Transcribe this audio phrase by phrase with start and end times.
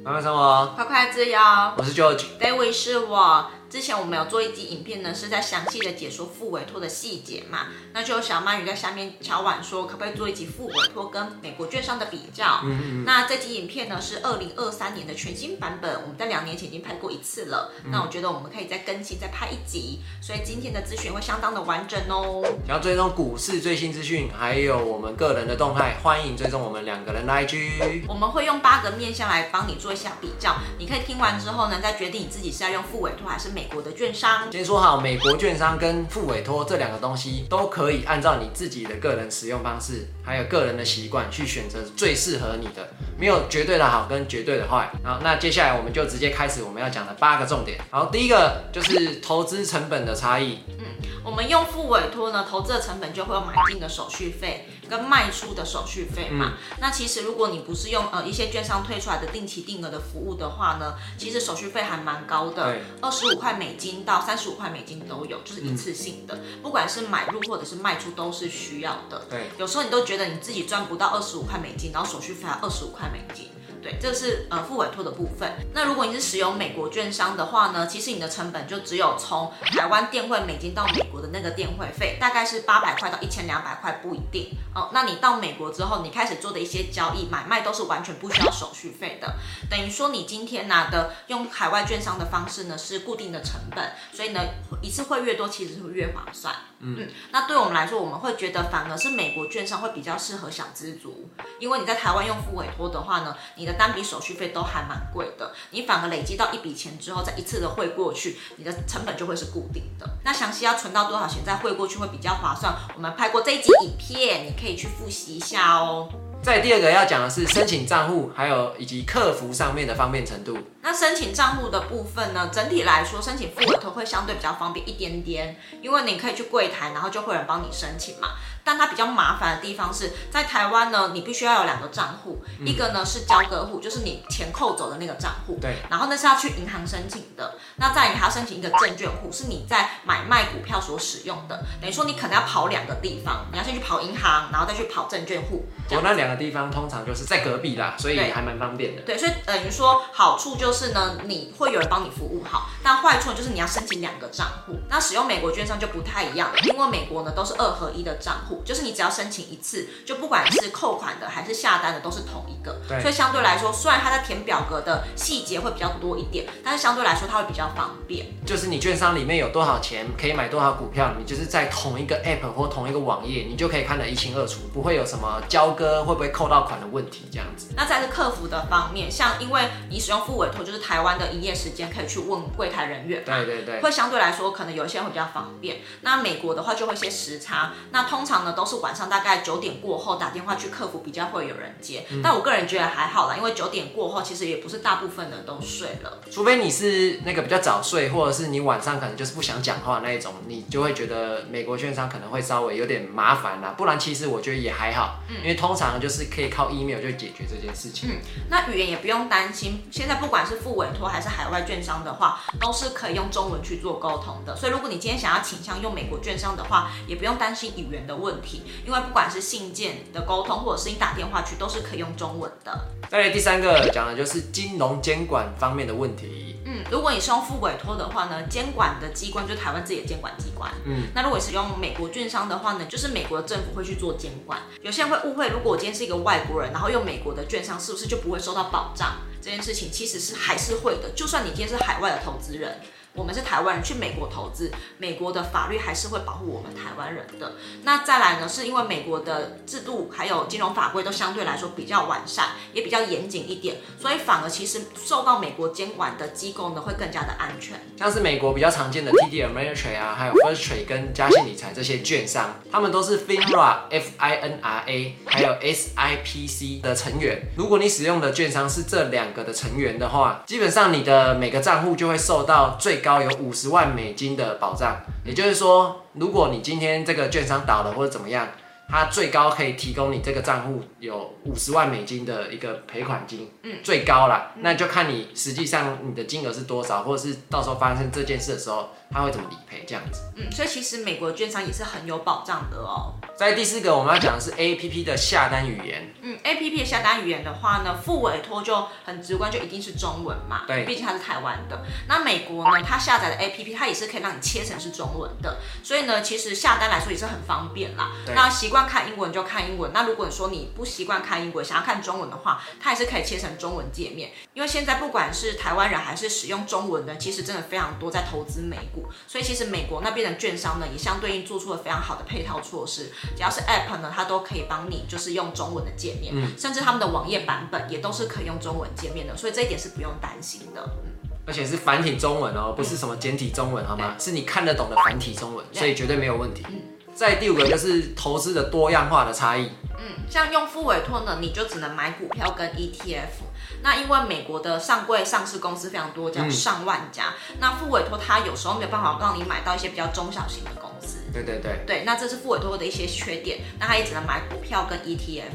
[0.00, 1.38] 慢慢生活，快快自由。
[1.76, 3.50] 我是 George，David 是我。
[3.72, 7.68] 之前我们有做一集影片呢，是在详细的解说副委托的细节嘛？
[7.94, 12.60] 那就小鳗鱼在下面敲碗说，可不可以做一集副委托跟美国券商的比较？
[12.64, 13.04] 嗯嗯。
[13.06, 17.72] 那这集影片呢是二零二三年的全新版本，我们在两年前已经拍过一次了。
[17.82, 22.44] 嗯、那我觉得我们可以再更新，再拍一集，所以今天的资讯会相当的完整哦。
[22.66, 28.02] 想要追踪股市最新资讯，还有我们个人的动态，欢迎追踪我们两个人的 IG。
[28.06, 33.61] 我们会用八个面向来帮你做一下比较，你可以听完之后呢，再决定你自己是要用副委托还是美。
[33.62, 44.90] 美国的券商，先说好，美国券商跟付委托这两个东西都可以按照你自己的个人使用方式，还有个人的习惯去选择最适合你的，没有绝对的好跟绝对的坏。
[45.04, 47.78] 好，那接下来我们就直接开始我们要讲的八个重点。
[47.88, 50.58] 好，第一个就是投资成本的差异。
[50.80, 50.84] 嗯，
[51.22, 54.66] 我们用付委托呢，投资的成本就会有买进的手续费。
[54.92, 69.24] 跟卖出的手续费嘛，嗯、那其实如果你不是用呃一些券商推出来的定期定额的服务的话呢，其实手续费还蛮高的，二十五块美金到三十五块美金都有，就是一次性的，嗯、不管是买入或者是卖出都是需要的。
[69.30, 73.48] 对，有时候你都觉得你自己赚不到二十五块美金，然后手续费还二十五块美金。
[73.82, 75.52] 对，这是呃付委托的部分。
[75.74, 84.90] 那如果你是使用美国券商的话呢，其实你的成本就只有从台湾电汇美金到美国的那个电汇费，大概是八百块到一千两百块不一定哦。
[84.92, 89.34] 那你到美国之后，你开始做的一些交易买卖都是完全不需要手续费的，
[89.68, 94.40] 等于说你今天拿的用海外券商的方式呢是固定的成本，所以呢
[94.80, 96.54] 一次会越多，其实是会越划算。
[96.84, 101.28] 嗯，嗯，那对我们来说，我们会觉得反而是美国券商会比较适合小资族，
[101.60, 110.08] 因为你在台湾用付委托的话呢，你的单笔手续费都还蛮贵的，你反而累积到一笔钱之后，再一次的汇过去，你的成本就会是固定的。
[110.24, 112.74] 那详细要存到多少钱再汇过去会比较划算？
[112.94, 116.08] 我们拍过这一集影片，你可以去复习一下哦。
[116.42, 120.58] 再第二个要讲的是申请账户，还有以及客服上面的方便程度。
[120.80, 128.30] 那申请账户的部分呢，整体来说，申请复委托会相对比较方便一点点，因为你可以去柜台，然后就会有人帮你申请嘛。
[128.64, 137.54] 但它比较麻烦的地方是在台湾呢，你必须要有两个账户，嗯、一个呢是交割户，就是你钱扣走的那个账户，对，然后那是要去银行申请的。
[137.76, 141.64] 那再你还要申请一个证券户，是你在买卖股票所使用的。
[141.80, 145.64] 等于说你可能要跑两个地方，你要先去跑银行，然后再去跑证券户。
[145.90, 149.02] 我、哦、那两个地方通常就是在隔壁啦，所以还蛮方便的。
[149.02, 154.78] 对，对，所以等于说好处就是呢，你会有人帮你服务好，但坏处就是你要申请两个账户。
[154.88, 162.80] 那使用美国券商就不太一样了，因为美国呢都是二合一的账户，就是你只要申请一次，就不管是扣款的还是下单的都是同一个。
[162.88, 168.26] 对，所以相对来说，虽然它在填表格的细节会比较多一点，但是相对来说它会比较方便。
[168.44, 177.68] 就是你券商里面有多少钱可以买多少股票，你就是在同一个 app 或同一个网页，你就可以看得一清二楚，不会有什么交割会不会扣到款的问题这样子。
[177.76, 185.78] 那再是客服的方面，像因为你使用付委托，就是台湾的营业时间可以去问柜台人员，对对对，会相对来说可能有一些会比较方便。
[186.02, 192.04] 那美国的话就会一些时差，那通常呢都是晚上大概九点过后打电话去客服比较会有人接。
[192.10, 203.74] 嗯、但我个人觉得还好啦，因为九点过后其实也不是大部分人都睡了，除非你是那个比较早睡，或者是你晚上可能就是不想讲话那一种，你就会觉得美国券商可能会稍微有点麻烦啦。
[203.76, 208.10] 不然其实我觉得也还好，嗯、因为通常就是可以靠 email 就解决这件事情。
[208.10, 208.16] 嗯，
[208.50, 214.56] 那语言也不用担心，现在不管是付委托还是海外券商的话，都是可以用中文去做沟通的。
[214.56, 222.86] 所以如果你今天想要倾向用美国券商的话，也不用担心语言的问题，因为不管是信件的沟通，或者是你打电话去，都是可以用中文的。
[223.10, 226.56] 再来第三个讲的就是金融监管方面的问题。
[226.64, 230.70] 嗯，如果你是用副委托的话呢，监管的机关就是台湾自己的监管机关。
[230.86, 234.60] 嗯，那如果是用美国券商的话呢，就是美国的政府会去做监管。
[234.80, 239.16] 有些人会误会，如果我今天是一个外国人，然后用美国的券商，是不是就不会受到保障？
[239.42, 242.80] 这件事情其实是还是会的，就算你今天是海外的投资人。
[243.14, 247.52] 我们是台湾人去美国投资，美国的法律还是会保护我们台湾人的。
[247.84, 257.78] 那再来呢，是因为美国的制度还有金融法规都相对来说比较完善，也比较严谨一点，所以反而其实受到美国监管的机构呢会更加的安全。
[257.98, 266.16] 像是美国比较常见的 TD Ameritrade 啊，还有 First Trade 跟嘉信理财这些券商，他们都是 FINRA F I N R A 还有 S I
[266.24, 267.42] P C 的成员。
[267.56, 274.96] 如果你使用的券商是这两个的成员的话，基本上你的每个账户就会受到最高有五十万美金的保障，
[275.26, 278.48] 也就是说，如果你今天这个券商倒了或者怎么样。
[278.88, 290.22] 它最高可以提供你这个账户有五十万美金的一个赔款金，嗯，最高啦，那就看你实际上你的金额是多少，或者是到时候发生这件事的时候，他会怎么理赔这样子。
[290.36, 293.14] 嗯，所以其实美国的券商也是很有保障的哦。
[293.36, 296.14] 在第四个，我们要讲的是 APP 的下单语言。
[296.22, 300.62] 嗯，APP 的下单语言的话呢，副委托就很直观，就一定是中文嘛。
[300.66, 301.84] 对，毕竟它是台湾的。
[302.08, 308.12] 那美国呢，它下载的 APP 它也是可以让你切成是中文的，所以呢，其实下单来说也是很方便啦。
[308.34, 309.90] 那习惯看英文就看英文。
[309.92, 314.30] 那如果你说你不习惯看英文，想要看中文的话，它也是可以切成中文界面。
[314.54, 323.12] 因为现在不管是台湾人还是使用中文的，其实真的非常多在投资美股，所以其实美国那边的券商呢，也相对应做出了非常好的配套措施。
[323.36, 330.82] 只要是 App 呢，它都可以帮你就是用中文的界面，嗯，甚至他们的网页版本也都是可以用中文界面的，所以这一点是不用担心的。
[331.04, 334.16] 嗯，而且是繁体中文哦，不是什么简体中文，好吗？
[334.18, 336.64] 是你看得懂的繁体中文，所以绝对没有问题。
[336.68, 336.80] 嗯。
[337.14, 339.70] 在第五个就是投资的多样化的差异。
[339.98, 343.51] 嗯，像用付委托呢，你就只能买股票跟 ETF。
[343.82, 347.34] 那因为美国的上柜上市公司非常多，叫上万家。
[347.50, 351.18] 嗯、那副委托它有时候没有办法让你买到一些比较中小型的公司。
[351.32, 351.84] 对对对。
[351.86, 353.60] 对，那这是副委托的一些缺点。
[353.78, 355.50] 那它也只能买股票跟 ETF。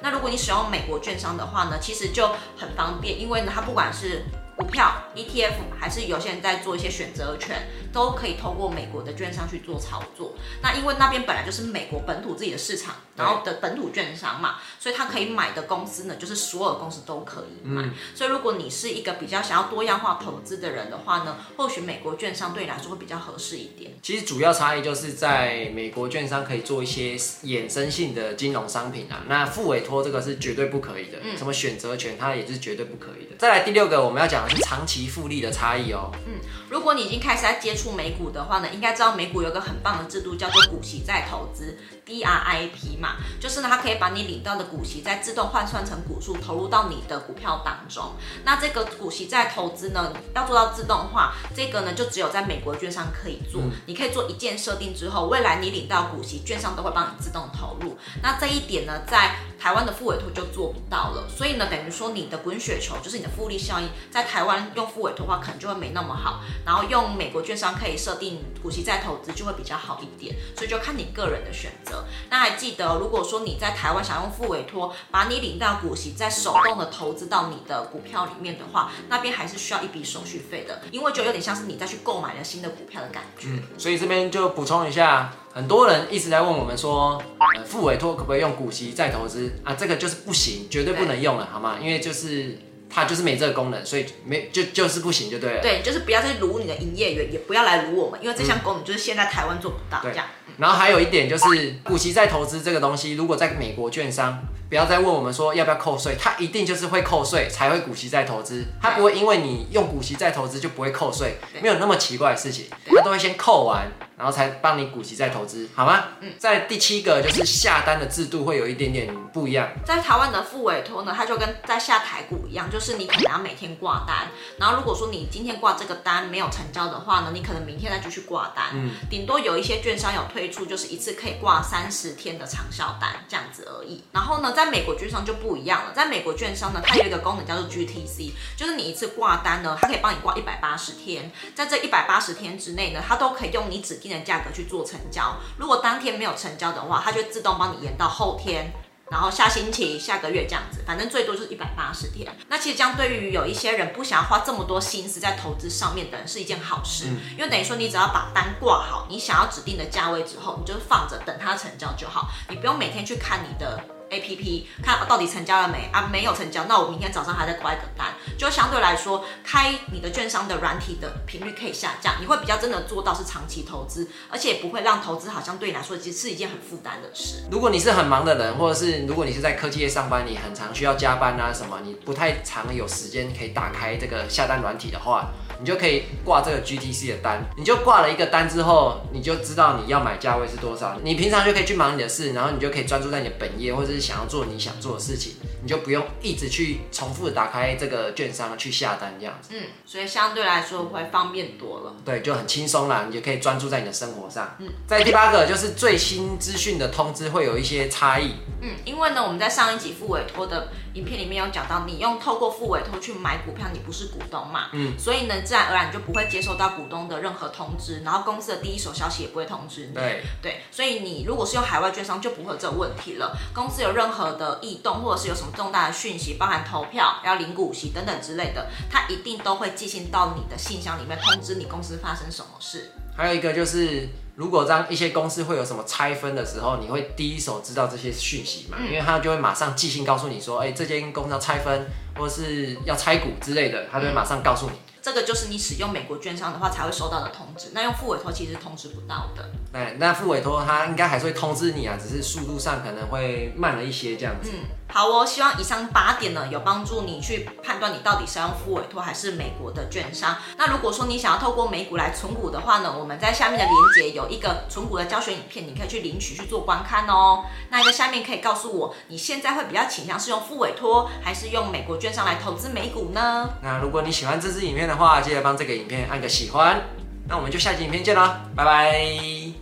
[0.00, 4.24] 那如果你使用美国券商的话呢，其实就很方便，因为呢，它不管是
[4.56, 10.34] 股票、ETF，还是有些人在做一些选择权，都可以透过美国的券商去做操作。
[10.60, 17.82] 那因为那边本来就是美国本土自己的市场，然后的本土券商嘛，所以他可以买的公司呢，就是所有公司都可以买。
[17.82, 23.92] 嗯、所以如果你是一个比较想要多样化投资的人的话呢，或许美国券商对你来说会比较合适一点。
[24.02, 31.18] 其实主要差异就是在美国券商可以做一些衍生性的金融商品啊，那付委托这个是绝对不可以的。
[31.22, 33.36] 嗯，什么选择权它也是绝对不可以的。
[33.38, 36.10] 再来第六个，我们要讲的是长期复利的差异哦。
[36.26, 41.76] 嗯，如果你已经开始在接触美股的话呢，应该知道美股有个很棒的制度，叫做股息再投资
[42.06, 48.12] （DRIP） 嘛，就是呢，它可以把你领到的股息再自动换算成股数，投入到你的股票当中。
[48.44, 53.60] 那这个股息再投资呢，要做到自动化，这个呢就只有在美国券商可以做。
[53.62, 57.98] 嗯、你可以做一键设定之后，未来你领到股息，券商都会帮你自动投入。
[58.22, 61.28] 那这一点呢，在台湾的副委托就做不到了。
[61.28, 66.40] 所以呢，等于说你的滚雪球就是你的复利效应，在台湾用副委托的话，可能就会没那么好。
[66.66, 70.34] 然后用美国券商可以设定股息再投资，就会比较好一点。
[70.56, 72.04] 所以就看你个人的选择。
[72.28, 83.48] 那还记得，如果说你在台湾想用副委托，把你领到股息再手动的投资到你的股票里面的话，那边还是需要一笔手续费的，因为就有点像是你再去购买了新的股票的感觉。
[83.78, 89.74] 所以这边就补充一下，很多人一直在问我们说，呃，付委托可不可以用股息再投资啊？
[89.74, 91.76] 这个就是不行，绝对不能用了，好吗？
[91.80, 92.58] 因为就是。
[92.94, 95.62] 它就是没这个功能，所以没就就是不行就对了。
[95.62, 99.98] 对，就是不要再撸你的营业员，也不要来撸我们，因为这项功能就是现在台湾做不到。
[100.02, 100.26] 这样。
[100.58, 113.90] 然后还有一点就是股息再投资这个东西，如果在美国券商，不要再问我们说要不要扣税，它一定就是会扣税才会股息再投资，它不会因为你用股息再投资就不会扣税，没有那么奇怪的事情，它都会先扣完。
[114.22, 116.04] 然后才帮你股息再投资，好吗？
[116.20, 119.68] 嗯，在第七个就是下单的制度会有一点点不一样。
[119.84, 124.28] 在台湾的副委托呢，它就跟在下台股一样，就是你可能要每天挂单。
[124.58, 128.66] 然后如果说你今天挂这个单没有成交的话呢，你可能明天再继续挂单。
[128.74, 134.04] 嗯，顶多有一些券商有推出，就是一次可以挂三十天的长效单这样子而已。
[134.12, 148.72] 然后呢，在美国券商就不一样了，在美国券商呢，它有一个功能叫做 GTC，就是你一次挂单呢，它可以帮你挂一百八十天，在这一百八十天之内呢，它都可以用你指定的价格去做成交，如果当天没有成交的话，它就自动帮你延到后天，
[149.10, 152.30] 然后下星期、下个月这样子，反正最多就是一百八十天。
[152.48, 163.82] 那其实这样对于有一些人不想要花这么多心思在投资上面的人是一件好事，嗯、因为等于说你只要把单挂好，你想要指定的价位之后，你就放着等它成交就好，你不用每天去看你的。
[164.12, 166.08] A P P 看到底成交了没啊？
[166.12, 177.44] 没有成交，那我明天早上还在挂一个单，就相对来说，开你的券商的软体的频率可以下降，你会比较真的做到是长期投资，而且不会让投资好像对你来说其实是一件很负担的事。
[177.50, 185.30] 如果你是很忙的人，或者是如果你是在科技业上班，你很常需要加班啊什么，你不太常有时间可以打开这个下单软体的话。
[185.62, 190.98] 你就可以挂这个 GTC 的单，你就挂了一个单之后，你就知道你要买价位是多少。
[191.04, 199.50] 你平常就可以去忙你的事，然后你就可以专注在你的本业，或者是想要做你想做的事情，你就不用一直去重复打开这个券商去下单这样子。
[199.52, 201.94] 嗯，所以相对来说会方便多了。
[202.04, 204.56] 对，就很轻松啦，你就可以专注在你的生活上。
[204.58, 208.32] 嗯，在第八个就是最新资讯的通知会有一些差异。
[208.60, 214.68] 嗯，因为呢，我们在上一集付委托的影片里面有讲到，你用透过副委托去买股票，你不是股东嘛？
[214.72, 219.94] 嗯，所以呢，自然而然你就不会接收到股东的任何通知，然后公司的第一手消息也不会通知你。
[219.94, 223.36] 对对，所以你如果是用海外券商，就不会有这个问题了。
[223.54, 232.92] 公司有任何的异动，或者是有什么重大的讯息，包含投票、要领股息等等之类的，它一定都会寄信到你的信箱里面通知你公司发生什么事。
[233.16, 238.78] 还有一个就是，如果让一些公司会有什么拆分的时候，你会第一手知道这些讯息嘛？
[238.80, 241.86] 嗯、因为他就会马上寄信告诉你说，哎、欸，这间公司要拆分，
[242.16, 244.72] 或是要拆股之类的，他就会马上告诉你。
[244.72, 249.50] 嗯这个就是你使用美国券商的话才会收到的通知，那用副委托其实是通知不到的。
[249.72, 254.52] 对，那副委托他应该还是会通知你啊，只是速度上可能会慢了一些这样子。
[254.54, 254.60] 嗯，
[254.92, 260.36] 好哦，希望以上八点呢有帮助你去判断你到底是要用复委托还是美国的券商。
[260.58, 267.44] 那如果说你想要透过美股来存股的话呢，我们在下面的链接有一个存股的教学影片，你可以去领取去做观看哦。
[267.70, 273.48] 那在下面可以告诉我，你现在会比较倾向是用付委托还是用美国券商来投资美股呢？
[273.62, 276.82] 那如果你喜欢这支影片的话，记得帮这个影片按个喜欢。
[277.28, 279.61] 那我们就下期影片见啦，拜拜。